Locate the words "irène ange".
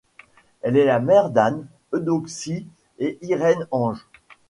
3.21-4.07